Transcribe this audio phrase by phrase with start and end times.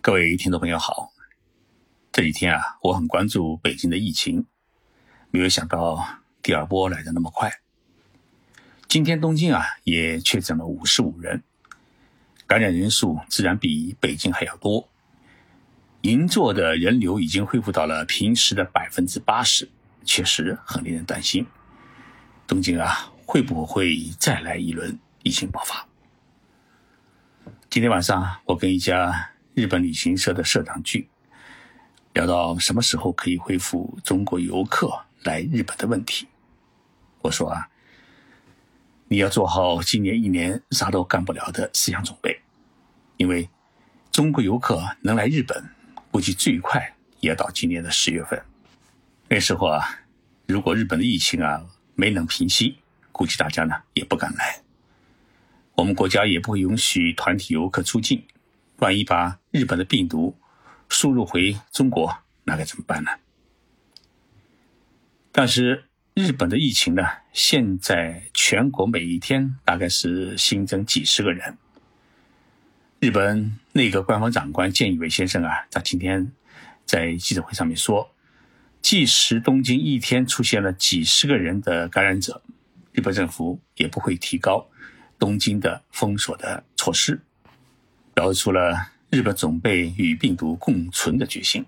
[0.00, 1.10] 各位听众朋友好，
[2.12, 4.46] 这几天啊，我很关注北京的疫情，
[5.32, 7.52] 没有想到第二波来的那么快。
[8.86, 11.42] 今天东京啊也确诊了五十五人，
[12.46, 14.88] 感染人数自然比北京还要多。
[16.02, 19.68] 银座的人流已经恢复到了平时的百分之八十，
[20.04, 21.44] 确实很令人担心。
[22.46, 25.88] 东京啊，会不会再来一轮疫情爆发？
[27.68, 29.32] 今天晚上我跟一家。
[29.58, 31.08] 日本旅行社的社长聚，
[32.12, 36.28] 聊到什么时候可以恢复中国游客来日本的问题。
[37.22, 37.68] 我说啊，
[39.08, 42.40] 你要做好今年一年啥都干不了的思想准备，
[43.16, 43.50] 因为
[44.12, 45.68] 中国游客能来日本，
[46.12, 48.40] 估计最快也要到今年的十月份。
[49.28, 49.98] 那时候啊，
[50.46, 51.66] 如果日本的疫情啊
[51.96, 52.78] 没能平息，
[53.10, 54.60] 估计大家呢也不敢来，
[55.74, 58.22] 我们国家也不会允许团体游客出境。
[58.78, 60.36] 万一把日本的病毒
[60.88, 63.10] 输入回中国，那该怎么办呢？
[65.32, 67.02] 但是日本的疫情呢？
[67.32, 71.56] 现在全国每一天大概是新增几十个人。
[73.00, 76.32] 日本内阁官方长官菅义伟先生啊，他今天
[76.84, 78.12] 在记者会上面说，
[78.82, 82.42] 即使东京一天出现了几十个人的感染者，
[82.92, 84.68] 日本政府也不会提高
[85.18, 87.20] 东京的封锁的措施。
[88.18, 91.64] 表示出了日本准备与病毒共存的决心，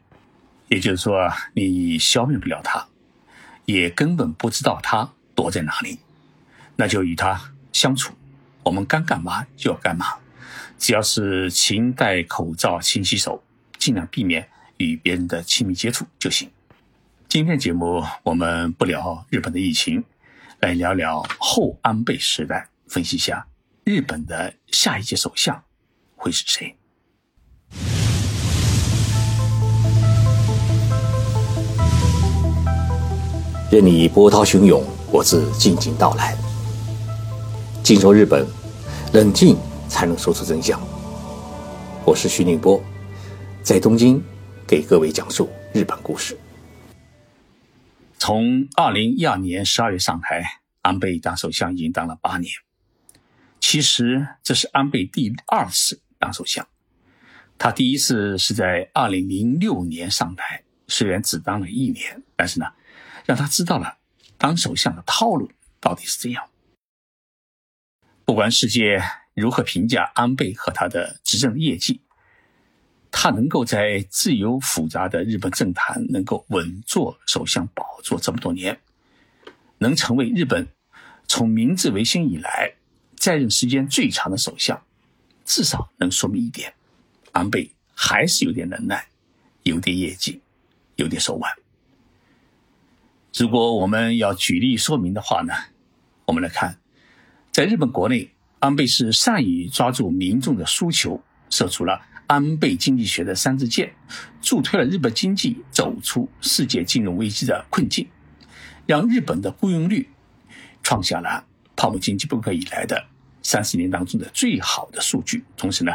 [0.67, 2.85] 也就是说，你消灭不了它，
[3.67, 6.01] 也根本不知道它躲在哪里，
[6.75, 7.41] 那就与它
[7.73, 8.13] 相处。
[8.65, 10.17] 我们该干嘛就要干嘛，
[10.77, 13.45] 只要是勤戴口罩、勤洗手，
[13.79, 14.49] 尽量避免
[14.79, 16.51] 与别人的亲密接触就行。
[17.29, 20.03] 今天节目我们不聊日本的疫情，
[20.59, 23.47] 来聊聊后安倍时代，分析一下
[23.85, 25.63] 日本的下一届首相。
[26.21, 26.77] 会是谁？
[33.73, 36.37] 任你波涛汹涌，我自静静到来。
[37.83, 38.47] 静说日本，
[39.15, 39.57] 冷静
[39.89, 40.79] 才能说出真相。
[42.05, 42.83] 我是徐宁波，
[43.63, 44.23] 在东京
[44.69, 46.39] 给各位讲述日本故事。
[48.19, 50.45] 从二零一二年十二月上台，
[50.83, 52.53] 安倍当首相已经当了八年。
[53.59, 56.03] 其实这是安倍第二次。
[56.21, 56.69] 当首相，
[57.59, 62.67] 他第一次是在二零零六年上台，虽然只当了一年，但是呢，
[63.25, 63.97] 让他知道了
[64.37, 66.47] 当首相的套路到底是怎样。
[68.27, 69.03] 不管世界
[69.35, 72.03] 如何评价安倍和他的执政业绩，
[73.11, 78.79] 他能够在自由复杂的日本政坛能够稳坐首相宝座这么多年，
[79.79, 80.69] 能成为日本
[81.27, 82.75] 从明治维新以来
[83.17, 84.85] 在任时间最长的首相。
[85.51, 86.73] 至少能说明一点，
[87.33, 89.09] 安倍还是有点能耐，
[89.65, 90.41] 有点业绩，
[90.95, 91.53] 有点手腕。
[93.35, 95.53] 如果我们要举例说明的话呢，
[96.27, 96.79] 我们来看，
[97.51, 98.31] 在日本国内，
[98.61, 103.93] 安倍是善于抓住民众的诉求，射出了安倍经济学的三支箭，
[104.41, 108.09] 助推了日本经济走出世界金融危机的困境，
[108.87, 110.09] 让日本的雇佣率
[110.85, 111.45] 创下了
[111.75, 113.10] 泡沫经济崩溃以来的。
[113.51, 115.93] 三十年当中的最好的数据，同时呢，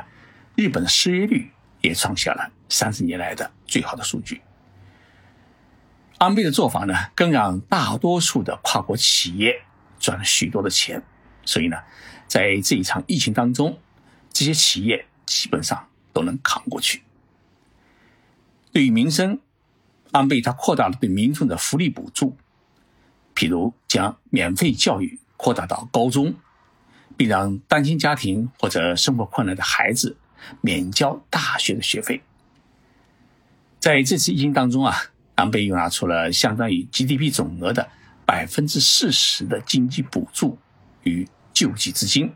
[0.58, 4.42] 日本失业率也创下了三十年来的最好的数据。
[6.18, 9.62] 安倍的做法呢，更让大多数的跨国企业
[10.02, 11.02] 赚了许多的钱，
[11.46, 11.78] 所以呢，
[12.28, 13.80] 在这一场疫情当中，
[14.34, 17.04] 这些企业基本上都能扛过去。
[18.74, 19.40] 对于民生，
[20.12, 22.36] 安倍他扩大了对民众的福利补助，
[23.34, 26.36] 譬如将免费教育扩大到高中。
[27.18, 30.18] 并让单亲家庭或者生活困难的孩子
[30.62, 32.22] 免交大学的学费。
[33.80, 34.96] 在这次疫情当中啊，
[35.36, 37.90] 安倍又拿出了相当于 GDP 总额的
[38.26, 40.58] 百分之四十的经济补助
[41.04, 42.34] 与救济资金，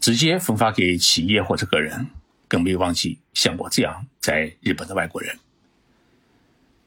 [0.00, 2.08] 直接分发给企业或者个人，
[2.46, 5.38] 更没有忘记像我这样在日本的外国人。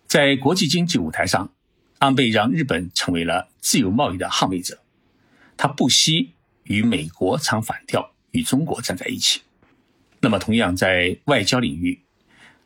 [0.07, 1.51] 在国际经济舞台上，
[1.97, 4.83] 安倍让日本成为了自由贸易的捍卫者，
[5.57, 6.33] 他不惜。
[6.63, 9.41] 与美国唱反调，与中国站在一起。
[10.19, 12.01] 那么，同样在外交领域，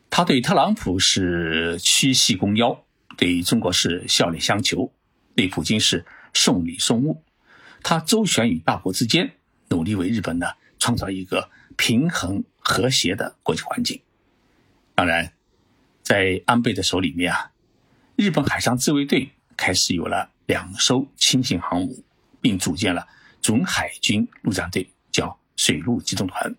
[0.08, 2.84] 他对特朗普是屈膝弓腰，
[3.16, 4.92] 对中国是笑脸相求，
[5.34, 7.24] 对普京是送礼送物。
[7.82, 9.32] 他周旋于大国之间，
[9.70, 10.46] 努力为日本呢
[10.78, 14.00] 创造一个平衡和谐的国际环境。
[14.94, 15.32] 当然，
[16.02, 17.50] 在安倍的手里面啊，
[18.14, 22.04] 日本海上自卫队开始有了两艘轻型航母，
[22.40, 23.06] 并组建了。
[23.40, 26.54] 准海军陆战队叫水陆机动团，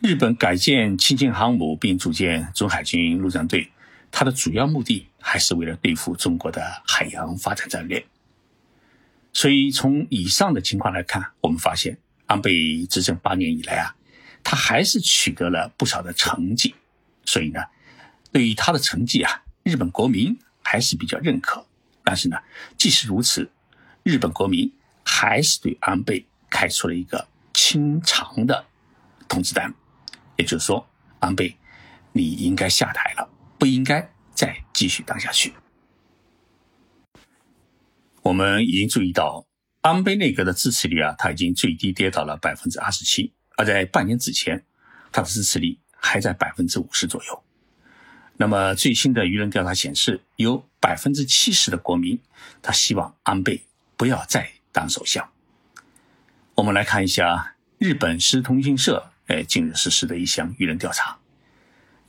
[0.00, 3.70] 日本改建轻型航母并组建中海军陆战队，
[4.10, 8.04] 它的主要目的还是为了对付中国的海洋发展战略。
[9.32, 13.94] 所以从以上的情况来看，我们发现安倍执政八年以来啊，
[14.42, 16.74] 他还是取得了不少的成绩。
[17.24, 17.60] 所以呢，
[18.32, 21.66] 对于他的成绩啊，日本国民还是比较认可。
[22.02, 22.38] 但是呢，
[22.78, 23.50] 即使如此，
[24.02, 24.72] 日本国民
[25.08, 28.66] 还是对安倍开出了一个清偿的
[29.28, 29.72] 通知单，
[30.36, 30.84] 也就是说，
[31.20, 31.56] 安倍，
[32.12, 35.54] 你应该下台了，不应该再继续当下去。
[38.22, 39.46] 我们已经注意到，
[39.82, 44.66] 安倍内阁的支持率啊，它已经最低跌到了百分之二十七，而在半年之前，
[45.12, 47.44] 它的支持率还在百分之五十左右。
[48.38, 52.20] 那么最新的舆论调查显示，有百分之七十的国民
[52.60, 53.64] 他希望安倍
[53.96, 55.26] 不要再当首相。
[56.56, 61.16] 我们来看一下日本时通讯社哎近日实施的一项舆论调查，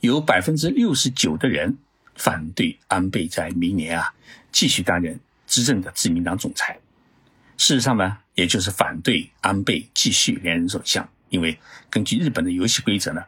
[0.00, 1.78] 有百分之六十九的人
[2.14, 4.12] 反对安倍在明年啊
[4.52, 5.18] 继续担任。
[5.46, 6.78] 执政的自民党总裁，
[7.56, 13.24] 事实上呢，也就是反对安倍继续连任首相，因为根据日本的游戏规则呢，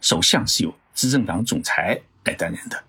[0.00, 2.82] 首相是由执政党总裁来担任的。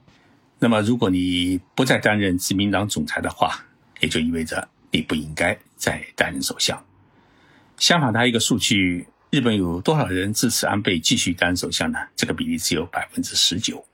[0.58, 3.64] 那么，如果你不再担任自民党总裁的话，
[4.00, 6.86] 也就意味着你不应该再担任首相。
[7.78, 12.00] 相反，他一个数据，日本有多少人支持安倍继续担任首相呢？
[12.16, 13.86] 这个比例只有百分之十九。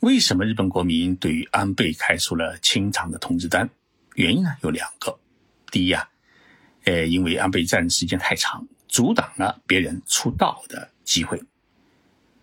[0.00, 3.68] 为什么日本国民对于安倍开出了清偿的通知单？
[4.14, 5.18] 原因呢有两个。
[5.72, 6.08] 第一啊，
[6.84, 11.42] 呃，因为安倍在任时间太长，阻挡了别人出道的机会，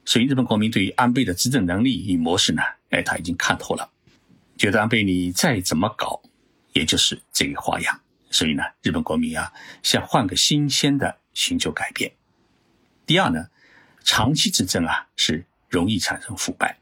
[0.04, 3.90] 所以日本国民对于安倍的执政能力与模式呢，哎，他已经看透了，
[4.58, 6.22] 觉得安倍你再怎么搞，
[6.74, 8.02] 也就是这个花样。
[8.30, 9.52] 所以呢，日本国民啊，
[9.84, 12.14] 想换个新鲜的寻求改变。
[13.06, 13.48] 第二呢，
[14.04, 16.78] 长期执政啊是容易产生腐败。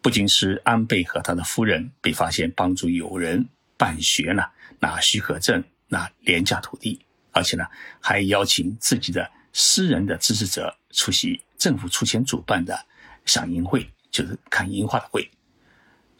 [0.00, 4.44] 不仅是安倍和他的夫人被发现帮助友人办学呢，
[4.78, 7.00] 拿许可证、拿廉价土地，
[7.32, 7.66] 而且呢，
[8.00, 12.86] 还邀请自己的私人的支持者出席政府出钱主办的
[13.24, 15.30] 赏樱会，就是看樱花的会，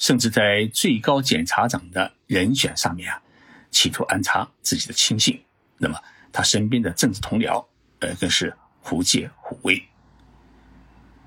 [0.05, 3.19] 甚至在最高检察长的人选上面啊，
[3.71, 5.43] 企图安插自己的亲信。
[5.79, 5.99] 那么
[6.31, 7.65] 他身边的政治同僚，
[8.01, 9.83] 呃，更是狐借虎威。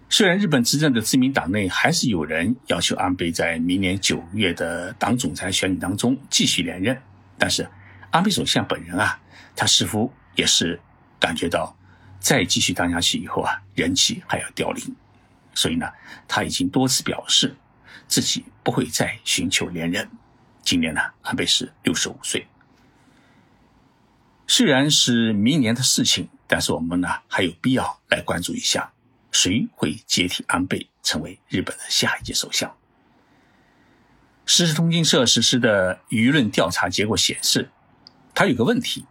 [0.09, 6.95] 虽然日本执政的自民党内还是有人要求安倍在明年九月的党总裁选举当中继续连任，
[7.35, 7.67] 但是
[8.11, 9.19] 安倍首相本人啊，
[9.55, 10.79] 他似乎也是
[11.19, 11.75] 感觉到
[12.19, 14.95] 再继续当下去以后啊，人气还要凋零，
[15.55, 15.91] 所以呢，
[16.27, 17.55] 他已经多次表示
[18.07, 20.09] 自己不会再寻求连任。
[20.61, 22.47] 今年呢，安倍是六十五岁，
[24.47, 28.91] 虽然是明年的事情，但是我们呢还有必要来关注一下。
[29.29, 32.75] 谁会接替安倍成为日本的下一届首相？
[34.45, 37.69] 时事通讯社实施的舆论调查结果显示，
[38.33, 39.05] 他有个问题，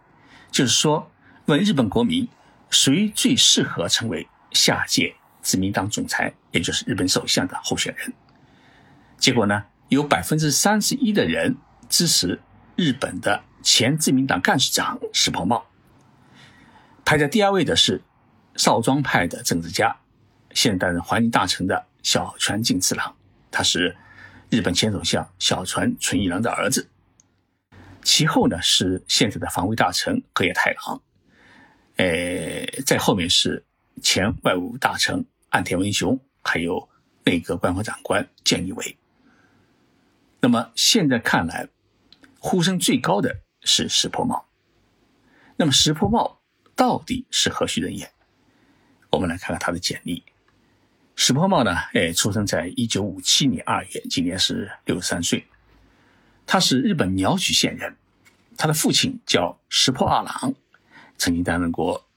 [0.51, 1.09] 就是说
[1.45, 2.27] 问日本国民
[2.69, 8.11] 谁最适合成为下届自民党总裁，也就是日本首相的候选人。
[9.17, 11.57] 结果呢，有百分之三十一的人
[11.89, 12.39] 支持
[12.75, 15.65] 日本的前自民党干事长石破茂，
[17.03, 18.01] 排在第二位的是
[18.55, 19.97] 少庄派的政治家。
[20.53, 23.15] 现担任环境大臣的小泉进次郎，
[23.51, 23.95] 他是
[24.49, 26.89] 日本前首相小泉纯一郎的儿子。
[28.01, 31.01] 其后呢是现在的防卫大臣河野太郎，
[31.97, 33.65] 呃，在后面是
[34.01, 36.89] 前外务大臣岸田文雄，还有
[37.25, 38.97] 内阁官房长官菅义伟。
[40.39, 41.67] 那么现在看来，
[42.39, 44.47] 呼声最高的是石破茂。
[45.55, 46.41] 那么石破茂
[46.75, 48.11] 到底是何许人也？
[49.09, 50.23] 我们来看看他的简历。
[51.15, 51.75] 石破茂呢？
[51.93, 55.47] 哎，出生在一九五七年二月，今年是六十三岁。
[56.45, 57.97] 他是日本鸟取县人，
[58.55, 60.53] 他的父亲叫石破二郎，
[61.17, 62.07] 曾经担任过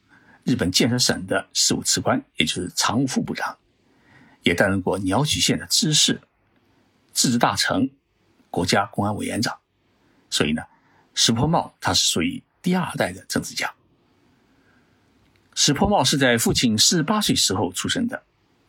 [0.45, 3.57] 日本建设省的事务次官，也就是常务副部长，
[4.43, 6.21] 也担任过鸟取县的知事、
[7.13, 7.91] 自治大臣、
[8.51, 9.59] 国家公安委员长。
[10.29, 10.63] 所以呢，
[11.15, 13.73] 石破茂他是属于第二代的政治家。
[15.55, 18.23] 石破茂是在父亲四十八岁时候出生的。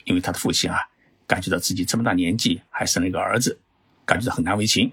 [0.03, 0.79] 因为他的父亲啊，
[1.27, 3.59] 感觉到自己这么大年纪还生了一个儿子，
[4.03, 4.91] 感觉到很难为情，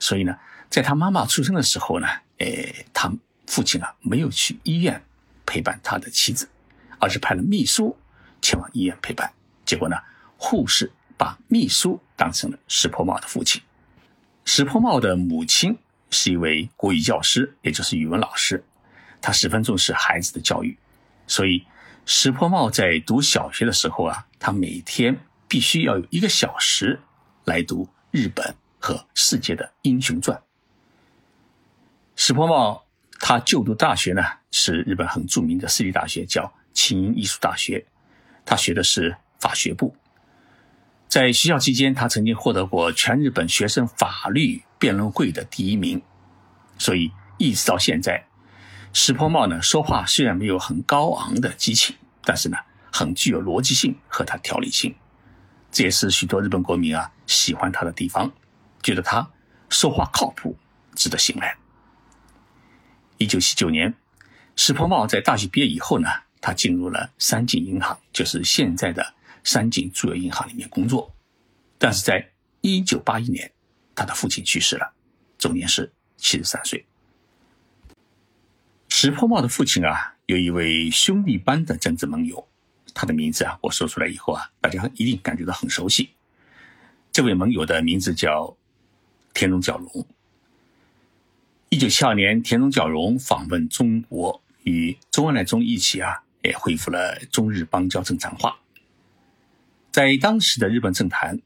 [0.00, 0.36] 所以呢，
[0.68, 3.08] 在他妈妈出生的时候呢，诶，他
[3.46, 5.00] 父亲啊没有去医院
[5.46, 6.48] 陪伴他的妻子，
[6.98, 7.96] 而是派了秘书
[8.42, 9.32] 前往医院陪伴。
[9.64, 9.96] 结果呢，
[10.36, 13.62] 护士把秘书当成了石破茂的父亲。
[14.50, 15.76] 石破茂的母亲
[16.08, 18.64] 是一位国语教师，也就是语文老师，
[19.20, 20.76] 他十分重视孩子的教育，
[21.26, 21.62] 所以。
[22.06, 26.98] 石破茂在读小学的时候啊，他每天必须要有一个小时
[27.44, 30.42] 来读日本和世界的英雄传。
[32.16, 32.86] 石破茂
[33.20, 37.84] 他就读大学呢，是日本很著名的私立大学，叫庆应艺术大学，
[38.46, 39.94] 他学的是法学部。
[41.08, 46.02] 在学校期间，他曾经获得过全日本学生法律辩论会的第一名，
[46.76, 48.26] 所以一直到现在，
[48.92, 52.58] 石破茂呢说话虽然没有很高昂的激情，但是呢
[52.92, 54.94] 很具有逻辑性和他条理性，
[55.72, 58.30] 这也是许多日本国民啊喜欢他的地方，
[58.82, 59.30] 觉得他
[59.70, 60.58] 说话靠谱，
[60.94, 61.56] 值得信赖。
[63.16, 63.94] 一九七九年，
[64.56, 66.10] 石破茂在大学毕业以后呢，
[66.42, 69.14] 他进入了三井银行，就是现在的。
[69.48, 71.10] 三井住友银行里面工作，
[71.78, 73.50] 但是在一九八一年，
[73.94, 74.92] 他的父亲去世了，
[75.38, 76.84] 终年是七十三岁。
[78.90, 82.46] 石破茂的父亲啊，有一位兄弟般的政治盟友，
[82.92, 86.10] 他的名字啊，我说出来以后啊，大家一定感觉到很熟悉。
[87.10, 88.54] 这位盟友的名字叫
[89.32, 90.06] 田中角荣。
[91.70, 98.58] 一九七二年，田中角荣访问中国，与周恩来总理一起啊，也恢复了中日邦交正常化。
[99.98, 101.40] 在当时的日本政坛，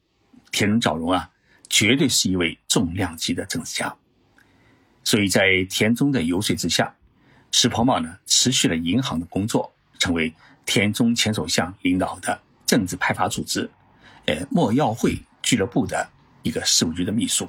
[0.50, 1.30] 田中角荣啊，
[1.70, 3.96] 绝对是一位重量级的政治家。
[5.02, 6.94] 所以在田中的游说之下，
[7.50, 10.34] 石破茂呢持续了银行的工作，成为
[10.66, 13.70] 田中前首相领导的政治派阀组织——
[14.28, 16.06] 呃莫要会俱乐部的
[16.42, 17.48] 一个事务局的秘书，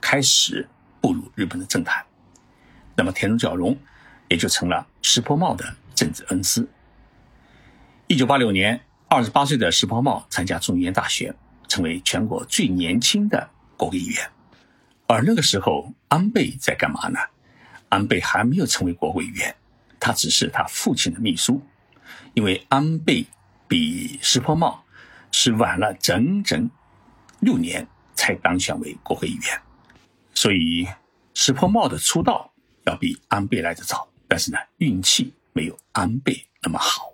[0.00, 0.66] 开始
[1.02, 2.02] 步入日本的政坛。
[2.96, 3.76] 那么田中角荣
[4.30, 6.66] 也就成了石破茂的政治恩师。
[8.06, 8.80] 一九八六年。
[9.10, 11.34] 二十八岁的石破茂参加中原大选，
[11.66, 14.30] 成为全国最年轻的国会议员。
[15.06, 17.18] 而那个时候，安倍在干嘛呢？
[17.88, 19.56] 安倍还没有成为国会议员，
[19.98, 21.62] 他只是他父亲的秘书。
[22.34, 23.26] 因为安倍
[23.66, 24.84] 比石破茂
[25.32, 26.70] 是晚了整整
[27.40, 29.60] 六年才当选为国会议员，
[30.34, 30.86] 所以
[31.32, 32.52] 石破茂的出道
[32.84, 34.06] 要比安倍来得早。
[34.28, 37.08] 但是呢，运气没有安倍那么好。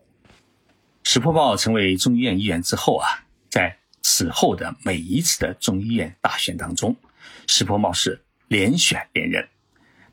[1.04, 3.06] 石破茂成为众议院议员之后啊，
[3.50, 6.96] 在此后的每一次的众议院大选当中，
[7.46, 9.46] 石破茂是连选连任，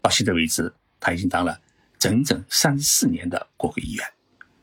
[0.02, 1.60] 到现在为止，他已经当了
[1.98, 4.06] 整整三十四年的国会议员，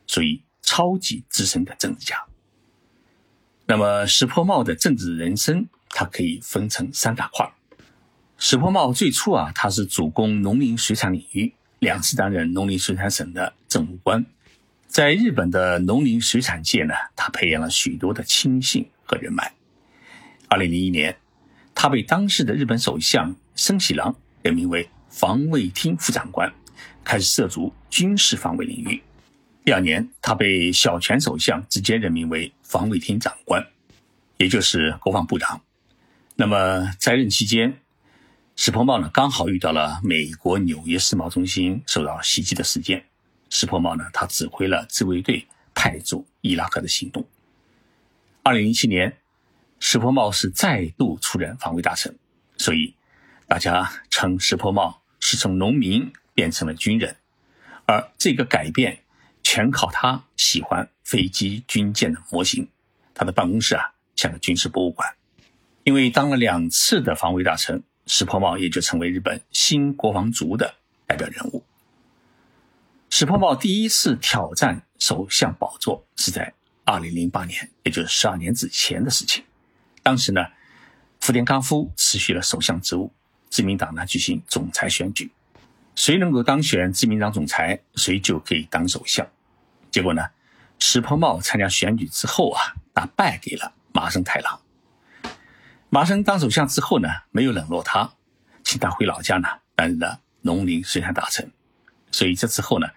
[0.07, 2.23] 属于超级资深的政治家。
[3.65, 7.51] 那么，石破茂的政治人生，他可以分成三大块。
[8.37, 14.25] 石破茂最初啊，他是主攻农林水产领域，两次担任农林水产省的政务官。
[14.89, 19.53] 在日本的农林水产界呢，他培养了许多的亲信和人脉。
[20.47, 21.15] 二零零一年，
[21.75, 26.51] 他被当时的日本首相森喜朗任命为防卫厅副长官，
[27.03, 28.99] 开始涉足军事防卫领域。
[29.63, 33.63] 第二年，他被小泉首相直接任命为防卫厅长官，
[34.37, 35.61] 也就是国防部长。
[36.35, 37.77] 那么在任期间，
[38.55, 43.05] 石破茂呢刚好遇到了美国纽约世贸中心受到袭击的事件。
[43.49, 47.25] 石破茂呢，他指挥了自卫队派驻伊拉克的行动。
[48.43, 49.17] 二零零七年，
[49.79, 52.17] 石破茂是再度出任防卫大臣，
[52.57, 52.95] 所以
[53.47, 57.15] 大家称石破茂是从农民变成了军人，
[57.85, 58.99] 而这个改变
[59.43, 62.67] 全靠他喜欢飞机军舰的模型。
[63.13, 65.13] 他的办公室啊，像个军事博物馆。
[65.83, 70.75] 因为当了两次的防卫大臣，石破茂也就成为日本新国防族的
[71.07, 71.63] 代表人物。
[73.09, 76.53] 石破茂第一次挑战首相宝座是在
[76.85, 79.43] 二零零八年，也就是十二年之前的事情。
[80.03, 80.45] 当时呢，
[81.19, 83.11] 福田康夫辞去了首相职务，
[83.49, 85.31] 自民党呢举行总裁选举，
[85.95, 89.27] 谁能够当选自民党总裁，谁就可以当首相。
[89.89, 90.23] 结果呢，
[90.77, 94.61] 石破茂参加选举之后啊，他败给了麻生太郎。
[95.89, 98.13] 麻生当首相之后呢，没有冷落他，
[98.63, 101.51] 请他回老家呢担任了农林水产大臣。
[102.11, 102.87] 所以这之后呢。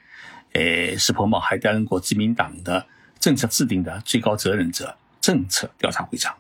[0.55, 2.87] 呃，石破茂还担任过自民党的
[3.19, 6.37] 政策制定的最高责任者、政策调查会长。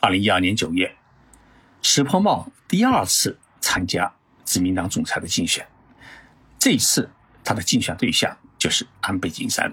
[0.00, 0.96] 二零一二年九月，
[1.82, 4.12] 石破茂第二次参加
[4.44, 5.66] 自民党总裁的竞选，
[6.58, 7.08] 这一次
[7.44, 9.72] 他的竞选对象就是安倍晋三。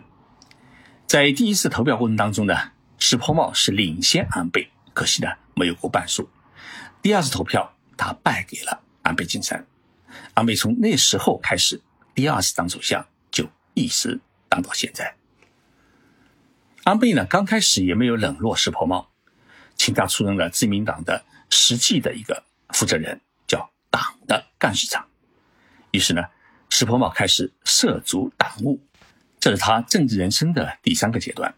[1.08, 2.56] 在第一次投票过程当中呢，
[3.00, 6.30] 石破茂是领先安倍，可惜呢没有过半数。
[7.01, 9.65] 第二次投票，他败给了安倍晋三。
[10.36, 11.82] 安倍从那时候开始。
[12.16, 14.20] 第二次当首相就一直
[14.50, 15.16] 当到现在。
[16.86, 19.12] 安倍呢，刚开始也没有冷落石破茂，
[19.76, 25.06] 请他出任了自民党的实际的一个负责人，叫党的干事长。
[25.92, 26.24] 于是呢，
[26.70, 28.80] 石破茂开始涉足党务，
[29.40, 31.54] 这是他政治人生的第三个阶段。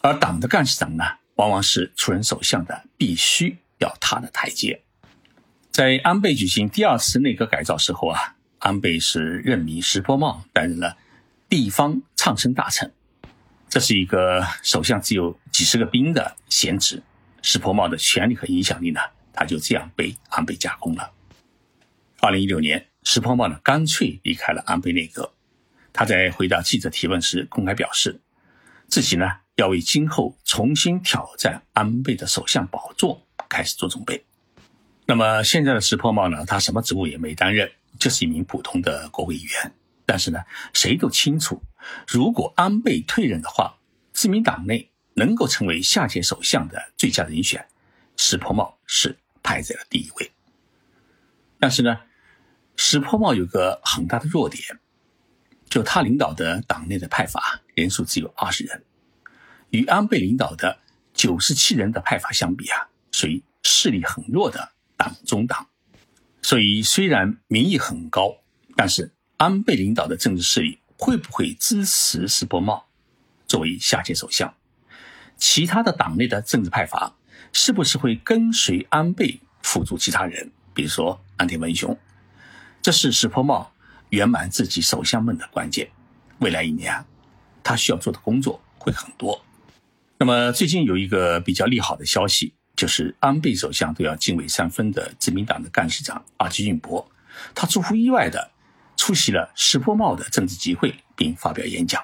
[0.00, 1.04] 而党的干事长呢，
[1.36, 4.82] 往往是出任首相的必须要踏的台阶。
[5.70, 10.96] 在安倍举行第二次内阁改造时候啊，安倍是任命石破茂担任了
[11.48, 12.92] 地方唱声大臣，
[13.68, 17.02] 这是一个首相只有几十个兵的闲职。
[17.40, 19.00] 石破茂的权力和影响力呢，
[19.32, 21.12] 他就这样被安倍架空了。
[22.20, 25.32] 二零一六年，石破茂呢干脆离开了安倍内阁。
[25.92, 28.20] 他在回答记者提问时公开表示，
[28.88, 34.24] 自己呢要为今后重新挑战安倍的首相宝座开始做准备。
[35.06, 39.72] 那么现在的石破茂呢，他什么职务也没担任，就是一名普通的国会议员。
[40.06, 40.38] 但是呢，
[40.72, 41.62] 谁都清楚，
[42.06, 43.78] 如果安倍退任的话，
[44.12, 47.68] 自民党内能够成为下届首相的最佳人选，
[48.16, 50.32] 石破茂是排在了第一位。
[51.58, 52.00] 但是呢，
[52.76, 54.62] 石破茂有个很大的弱点，
[55.68, 58.82] 就他领导的党内的派阀人数只有二十人，
[59.70, 60.78] 与安倍领导的
[61.12, 65.68] 九十七人的派阀相比啊，属于势力很弱的党中党。
[66.42, 68.36] 所以虽然民意很高，
[68.76, 72.86] 但是安倍领导的政治势力会不会支持石破茂
[73.46, 74.54] 作为下届首相？
[75.36, 77.14] 其他的党内的政治派阀
[77.52, 80.50] 是不是会跟随安倍辅助其他人？
[80.74, 81.96] 比如说安田文雄，
[82.80, 83.72] 这是石破茂
[84.10, 85.90] 圆满自己首相梦的关键。
[86.38, 87.04] 未来一年，
[87.62, 89.44] 他需要做的工作会很多。
[90.18, 97.10] 那么最近有一个比较利好的消息，就是安倍首相都要敬畏三分的自民党的干事长阿基俊博，
[97.52, 98.52] 他出乎意外的
[98.96, 102.00] 出席了石破茂的政治集会，并发表演讲。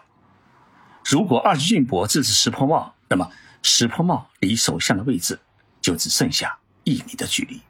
[1.05, 3.31] 如果二基俊博支持石破茂，那么
[3.63, 5.39] 石破茂离首相的位置
[5.81, 7.61] 就只剩下一米的距离。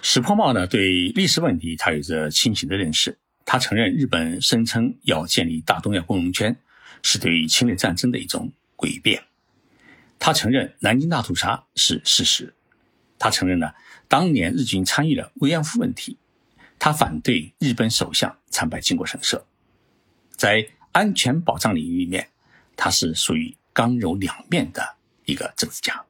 [0.00, 3.18] 石破茂呢，对历史问题他有着清醒的认识。
[3.44, 6.56] 他承认日本声称要建立大东亚共荣圈
[7.02, 9.24] 是对侵略战争的一种诡辩。
[10.18, 12.54] 他承认南京大屠杀是事实。
[13.18, 13.72] 他承认呢，
[14.06, 16.18] 当年日军参与了慰安妇问题。
[16.78, 19.44] 他反对日本首相参拜靖国神社。
[20.36, 22.30] 在安全保障领域里面，
[22.76, 26.04] 他是属于刚柔两面的一个政治家。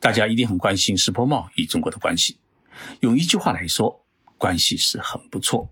[0.00, 2.38] 大家一定很关心石破茂与中国的关系。
[3.00, 4.04] 用一句话来说，
[4.38, 5.70] 关系是很不错。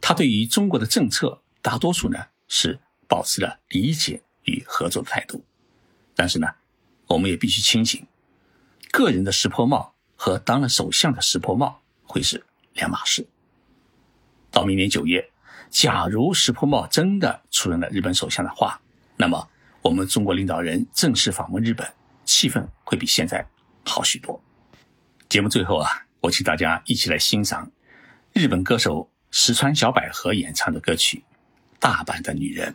[0.00, 5.44] 他对于中国的政策，大多数呢是保持了理解与合作的态度。
[6.14, 6.48] 但是呢，
[7.06, 8.06] 我们也必须清醒，
[8.90, 12.44] 个人的石破茂和当了首相的石破茂会是
[12.74, 13.26] 两码事。
[14.50, 15.30] 到明年九月，
[15.70, 18.80] 假如石破茂真的出任了日本首相的话，
[19.16, 19.48] 那么
[19.82, 21.92] 我们中国领导人正式访问日本，
[22.24, 23.46] 气氛会比现在
[23.84, 24.42] 好许多。
[25.28, 26.06] 节目最后啊。
[26.22, 27.72] 我请大家一起来欣赏
[28.34, 31.16] 日本歌手石川小百合演唱的歌曲
[31.78, 32.72] 《大阪的女人》。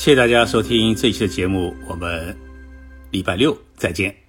[0.00, 2.34] 谢谢大家收听这一期的节目，我们
[3.10, 4.19] 礼拜六再见。